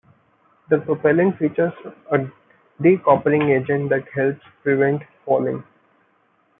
The 0.71 0.79
propellant 0.79 1.37
features 1.37 1.73
a 2.11 2.17
de-coppering 2.81 3.51
agent 3.55 3.91
that 3.91 4.09
helps 4.15 4.39
prevent 4.63 5.03
fouling. 5.27 5.63